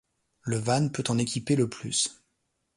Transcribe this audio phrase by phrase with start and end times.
[0.41, 2.23] Le van peut en équiper le plus.